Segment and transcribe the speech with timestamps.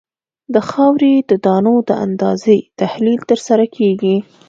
[0.53, 4.15] د خاورې د دانو د اندازې تحلیل ترسره کیږي